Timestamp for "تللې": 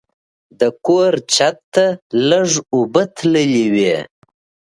3.15-3.65